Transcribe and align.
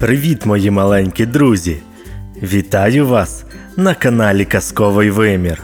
Привіт, 0.00 0.46
мої 0.46 0.70
маленькі 0.70 1.26
друзі! 1.26 1.76
Вітаю 2.42 3.06
вас 3.06 3.44
на 3.76 3.94
каналі 3.94 4.44
Казковий 4.44 5.10
Вимір. 5.10 5.62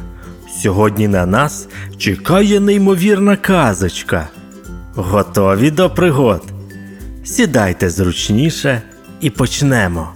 Сьогодні 0.63 1.09
на 1.09 1.27
нас 1.27 1.69
чекає 1.99 2.61
неймовірна 2.61 3.37
казочка. 3.37 4.29
Готові 4.95 5.71
до 5.71 5.91
пригод? 5.91 6.43
Сідайте 7.25 7.91
зручніше 7.91 8.83
і 9.21 9.31
почнемо. 9.31 10.09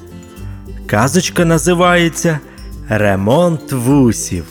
Казочка 0.87 1.45
називається 1.45 2.39
Ремонт 2.89 3.73
вусів. 3.73 4.45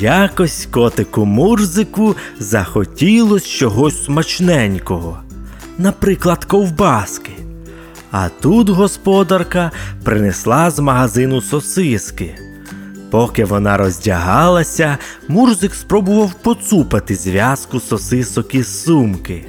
Якось 0.00 0.68
котику 0.70 1.24
Мурзику 1.24 2.16
захотілось 2.38 3.46
чогось 3.46 4.04
смачненького, 4.04 5.18
наприклад, 5.78 6.44
ковбаски. 6.44 7.45
А 8.18 8.28
тут 8.28 8.68
господарка 8.68 9.70
принесла 10.04 10.70
з 10.70 10.78
магазину 10.78 11.40
сосиски. 11.40 12.34
Поки 13.10 13.44
вона 13.44 13.76
роздягалася, 13.76 14.98
Мурзик 15.28 15.74
спробував 15.74 16.34
поцупати 16.34 17.14
зв'язку 17.14 17.80
сосисок 17.80 18.54
із 18.54 18.82
сумки, 18.82 19.46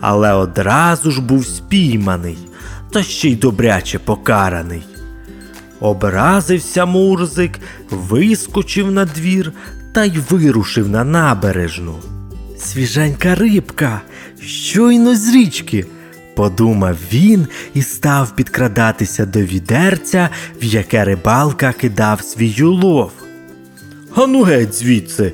але 0.00 0.32
одразу 0.32 1.10
ж 1.10 1.20
був 1.20 1.46
спійманий 1.46 2.38
та 2.92 3.02
ще 3.02 3.28
й 3.28 3.36
добряче 3.36 3.98
покараний. 3.98 4.82
Образився 5.80 6.86
Мурзик, 6.86 7.60
вискочив 7.90 8.90
на 8.90 9.04
двір 9.04 9.52
та 9.94 10.04
й 10.04 10.18
вирушив 10.30 10.88
на 10.88 11.04
набережну. 11.04 11.94
Свіженька 12.58 13.34
рибка, 13.34 14.00
щойно 14.40 15.16
з 15.16 15.34
річки, 15.34 15.86
подумав 16.36 16.96
він 17.12 17.46
і 17.74 17.82
став 17.82 18.36
підкрадатися 18.36 19.26
до 19.26 19.40
відерця, 19.40 20.28
в 20.62 20.64
яке 20.64 21.04
рибалка 21.04 21.72
кидав 21.72 22.20
свій 22.22 22.62
улов. 22.62 23.10
Ану 24.14 24.42
геть 24.42 24.74
звідси. 24.74 25.32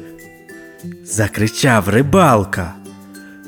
закричав 1.05 1.89
рибалка. 1.89 2.75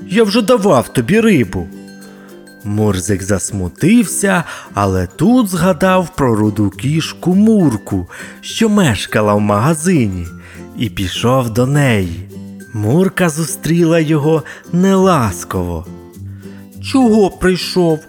Я 0.07 0.25
вже 0.25 0.43
давав 0.43 0.89
тобі 0.89 1.21
рибу. 1.21 1.69
Мурзик 2.65 3.23
засмутився, 3.23 4.45
але 4.75 5.07
тут 5.07 5.49
згадав 5.49 6.09
про 6.17 6.35
руду 6.35 6.71
кішку 6.71 7.35
Мурку, 7.35 8.09
що 8.41 8.69
мешкала 8.69 9.35
в 9.35 9.41
магазині, 9.41 10.27
і 10.79 10.91
пішов 10.91 11.51
до 11.51 11.67
неї. 11.67 12.29
Мурка 12.73 13.29
зустріла 13.29 14.01
його 14.01 14.43
неласково. 14.73 15.87
Чого 16.83 17.31
прийшов? 17.31 18.01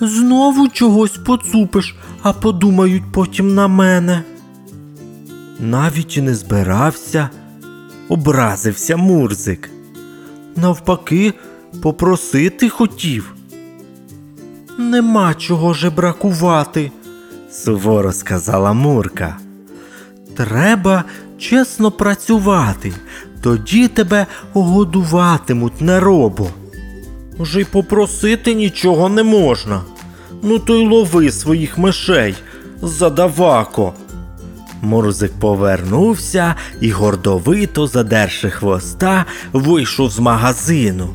Знову 0.00 0.68
чогось 0.68 1.16
поцупиш, 1.16 1.96
а 2.22 2.32
подумають 2.32 3.12
потім 3.12 3.54
на 3.54 3.68
мене. 3.68 4.22
Навіть 5.60 6.16
і 6.16 6.20
не 6.20 6.34
збирався, 6.34 7.30
образився 8.08 8.96
Мурзик. 8.96 9.70
Навпаки, 10.56 11.34
попросити 11.82 12.68
хотів. 12.68 13.34
Нема 14.78 15.34
чого 15.34 15.74
жебракувати, 15.74 16.90
суворо 17.50 18.12
сказала 18.12 18.72
Мурка. 18.72 19.36
Треба 20.36 21.04
чесно 21.38 21.90
працювати, 21.90 22.92
тоді 23.42 23.88
тебе 23.88 24.26
годуватимуть 24.52 25.80
на 25.80 26.00
робо. 26.00 26.48
Вже 27.38 27.60
й 27.60 27.64
попросити 27.64 28.54
нічого 28.54 29.08
не 29.08 29.22
можна. 29.22 29.80
Ну 30.42 30.58
то 30.58 30.74
й 30.74 30.86
лови 30.86 31.30
своїх 31.30 31.78
мишей, 31.78 32.34
задавако. 32.82 33.92
Мурзик 34.82 35.32
повернувся 35.40 36.54
і 36.80 36.90
гордовито, 36.90 37.86
задерши 37.86 38.50
хвоста, 38.50 39.24
вийшов 39.52 40.10
з 40.10 40.18
магазину. 40.18 41.08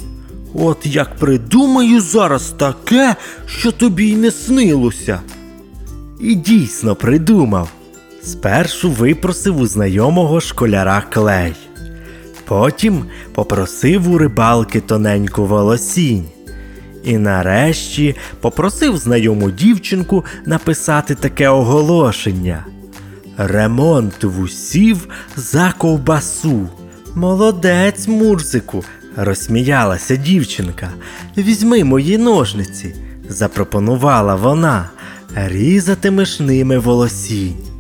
От 0.54 0.86
як 0.86 1.16
придумаю 1.16 2.02
зараз 2.02 2.50
таке, 2.50 3.16
що 3.46 3.72
тобі 3.72 4.10
й 4.10 4.16
не 4.16 4.32
снилося. 4.32 5.20
І 6.20 6.36
дійсно 6.36 6.96
придумав. 6.96 7.70
Спершу 8.24 8.92
випросив 8.92 9.60
у 9.60 9.68
знайомого 9.68 10.42
школяра 10.42 11.04
клей. 11.10 11.54
Потім 12.46 13.06
попросив 13.42 14.12
у 14.12 14.18
рибалки 14.18 14.80
тоненьку 14.82 15.46
волосінь. 15.46 16.26
І 17.04 17.18
нарешті 17.18 18.16
попросив 18.42 18.98
знайому 18.98 19.52
дівчинку 19.52 20.26
написати 20.46 21.16
таке 21.16 21.50
оголошення. 21.50 22.66
Ремонт 23.38 24.24
вусів 24.24 25.08
за 25.36 25.74
ковбасу. 25.78 26.70
Молодець, 27.16 28.08
Мурзику, 28.08 28.84
розсміялася 29.16 30.16
дівчинка. 30.16 30.90
Візьми 31.38 31.84
мої 31.84 32.18
ножниці, 32.18 32.96
запропонувала 33.30 34.36
вона, 34.36 34.90
різатимеш 35.36 36.40
ними 36.40 36.78
волосінь. 36.78 37.71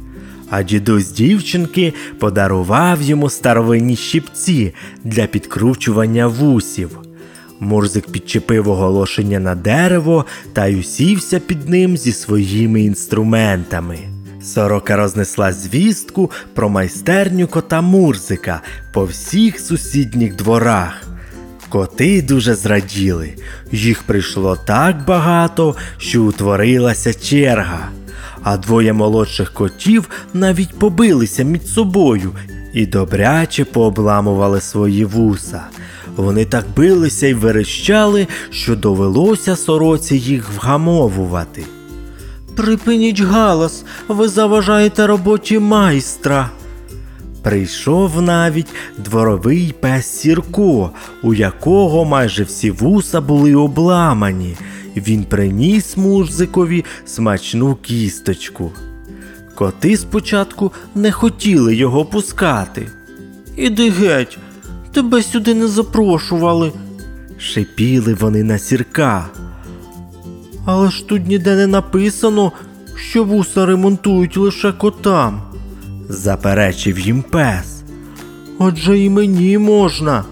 А 0.52 0.64
дідусь 0.64 1.12
дівчинки 1.12 1.94
подарував 2.20 3.02
йому 3.02 3.30
старовинні 3.30 3.96
щипці 3.96 4.74
для 5.04 5.26
підкручування 5.28 6.28
вусів. 6.28 7.00
Мурзик 7.60 8.08
підчепив 8.08 8.70
оголошення 8.70 9.40
на 9.40 9.56
дерево 9.56 10.26
та 10.54 10.68
й 10.68 10.80
усівся 10.80 11.40
під 11.40 11.70
ним 11.70 11.98
зі 11.98 12.12
своїми 12.12 12.82
інструментами. 12.82 13.98
Сорока 14.42 14.96
рознесла 14.96 15.54
звістку 15.54 16.32
про 16.54 16.70
майстерню 16.70 17.48
кота 17.48 17.82
Мурзика 17.82 18.62
по 18.94 19.06
всіх 19.06 19.60
сусідніх 19.60 20.36
дворах. 20.36 21.04
Коти 21.70 22.22
дуже 22.22 22.56
зраділи, 22.56 23.34
їх 23.72 24.04
прийшло 24.04 24.58
так 24.68 25.06
багато, 25.06 25.76
що 25.98 26.24
утворилася 26.24 27.14
черга. 27.14 27.90
А 28.44 28.58
двоє 28.58 28.94
молодших 28.94 29.54
котів 29.54 30.10
навіть 30.34 30.80
побилися 30.80 31.44
між 31.44 31.62
собою 31.62 32.32
і 32.74 32.86
добряче 32.86 33.66
пообламували 33.66 34.62
свої 34.62 35.06
вуса. 35.06 35.62
Вони 36.16 36.46
так 36.46 36.66
билися 36.76 37.28
й 37.28 37.34
верещали, 37.34 38.28
що 38.50 38.76
довелося 38.76 39.56
сороці 39.56 40.16
їх 40.16 40.50
вгамовувати. 40.54 41.64
Припиніть 42.56 43.22
галас, 43.22 43.86
ви 44.08 44.28
заважаєте 44.28 45.08
роботі 45.08 45.60
майстра. 45.60 46.50
Прийшов 47.42 48.22
навіть 48.22 48.68
дворовий 48.98 49.74
пес 49.80 50.06
Сірко, 50.06 50.92
у 51.24 51.34
якого 51.34 52.06
майже 52.06 52.44
всі 52.44 52.72
вуса 52.72 53.22
були 53.22 53.56
обламані. 53.56 54.58
Він 54.96 55.24
приніс 55.24 55.98
мурзикові 55.98 56.86
смачну 57.06 57.76
кісточку. 57.76 58.72
Коти 59.56 59.98
спочатку 59.98 60.72
не 60.96 61.12
хотіли 61.12 61.76
його 61.76 62.06
пускати. 62.06 62.88
Іди 63.56 63.90
геть, 63.90 64.38
тебе 64.94 65.24
сюди 65.24 65.54
не 65.54 65.68
запрошували, 65.68 66.72
шипіли 67.38 68.14
вони 68.14 68.44
на 68.44 68.58
сірка. 68.58 69.30
Але 70.66 70.92
ж 70.92 71.08
тут 71.08 71.28
ніде 71.28 71.56
не 71.56 71.68
написано, 71.68 72.52
що 72.96 73.24
вуса 73.24 73.66
ремонтують 73.66 74.38
лише 74.38 74.72
котам, 74.72 75.42
заперечив 76.10 77.00
їм 77.00 77.22
пес. 77.22 77.84
Отже 78.60 79.00
і 79.00 79.10
мені 79.10 79.58
можна. 79.58 80.24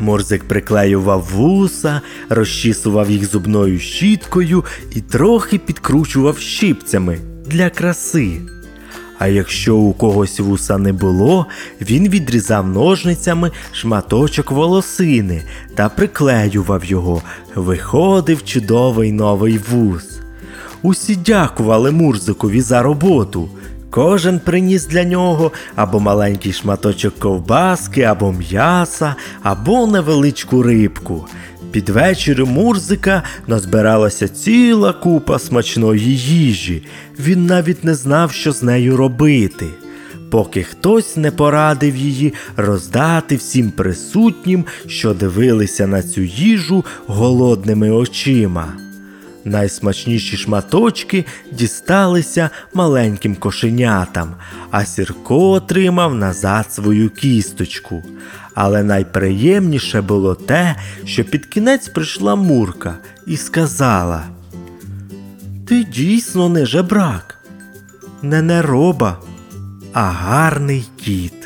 Мурзик 0.00 0.44
приклеював 0.44 1.28
вуса, 1.34 2.00
розчісував 2.28 3.10
їх 3.10 3.30
зубною 3.30 3.78
щіткою 3.78 4.64
і 4.94 5.00
трохи 5.00 5.58
підкручував 5.58 6.38
щипцями 6.38 7.18
для 7.46 7.70
краси. 7.70 8.40
А 9.18 9.26
якщо 9.26 9.76
у 9.76 9.92
когось 9.92 10.40
вуса 10.40 10.78
не 10.78 10.92
було, 10.92 11.46
він 11.80 12.08
відрізав 12.08 12.68
ножницями 12.68 13.50
шматочок 13.72 14.50
волосини 14.50 15.42
та 15.74 15.88
приклеював 15.88 16.84
його. 16.84 17.22
Виходив 17.54 18.44
чудовий 18.44 19.12
новий 19.12 19.60
вус. 19.70 20.20
Усі 20.82 21.16
дякували 21.16 21.90
Мурзикові 21.90 22.60
за 22.60 22.82
роботу. 22.82 23.48
Кожен 23.90 24.38
приніс 24.38 24.86
для 24.86 25.04
нього 25.04 25.52
або 25.76 26.00
маленький 26.00 26.52
шматочок 26.52 27.18
ковбаски, 27.18 28.02
або 28.02 28.32
м'яса, 28.32 29.14
або 29.42 29.86
невеличку 29.86 30.62
рибку. 30.62 31.26
Під 31.72 31.88
вечір 31.88 32.46
Мурзика 32.46 33.22
назбиралася 33.46 34.28
ціла 34.28 34.92
купа 34.92 35.38
смачної 35.38 36.16
їжі. 36.16 36.82
Він 37.18 37.46
навіть 37.46 37.84
не 37.84 37.94
знав, 37.94 38.32
що 38.32 38.52
з 38.52 38.62
нею 38.62 38.96
робити. 38.96 39.66
Поки 40.30 40.62
хтось 40.62 41.16
не 41.16 41.30
порадив 41.30 41.96
її 41.96 42.34
роздати 42.56 43.36
всім 43.36 43.70
присутнім, 43.70 44.64
що 44.86 45.14
дивилися 45.14 45.86
на 45.86 46.02
цю 46.02 46.20
їжу 46.20 46.84
голодними 47.06 47.90
очима. 47.90 48.89
Найсмачніші 49.44 50.36
шматочки 50.36 51.24
дісталися 51.52 52.50
маленьким 52.74 53.36
кошенятам, 53.36 54.34
а 54.70 54.84
Сірко 54.84 55.50
отримав 55.50 56.14
назад 56.14 56.72
свою 56.72 57.10
кісточку. 57.10 58.02
Але 58.54 58.82
найприємніше 58.82 60.00
було 60.00 60.34
те, 60.34 60.76
що 61.04 61.24
під 61.24 61.46
кінець 61.46 61.88
прийшла 61.88 62.34
Мурка 62.34 62.98
і 63.26 63.36
сказала: 63.36 64.24
Ти 65.66 65.84
дійсно 65.84 66.48
не 66.48 66.66
жебрак, 66.66 67.38
не 68.22 68.42
нероба, 68.42 69.18
а 69.92 70.02
гарний 70.02 70.84
кіт. 70.96 71.39